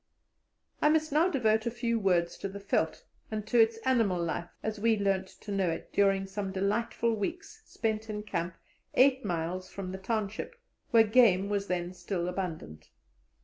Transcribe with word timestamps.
I 0.81 0.89
must 0.89 1.11
now 1.11 1.29
devote 1.29 1.67
a 1.67 1.69
few 1.69 1.99
words 1.99 2.35
to 2.39 2.49
the 2.49 2.57
veldt 2.57 3.03
and 3.29 3.45
to 3.45 3.59
its 3.61 3.77
animal 3.85 4.19
life 4.19 4.49
as 4.63 4.79
we 4.79 4.97
learnt 4.97 5.27
to 5.27 5.51
know 5.51 5.69
it 5.69 5.93
during 5.93 6.25
some 6.25 6.51
delightful 6.51 7.13
weeks 7.15 7.61
spent 7.65 8.09
in 8.09 8.23
camp 8.23 8.55
eight 8.95 9.23
miles 9.23 9.69
from 9.69 9.91
the 9.91 9.99
township, 9.99 10.55
where 10.89 11.03
game 11.03 11.49
was 11.49 11.67
then 11.67 11.93
still 11.93 12.27
abundant. 12.27 12.89